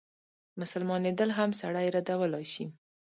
[0.61, 2.65] مسلمانېدل هم سړی ردولای شي.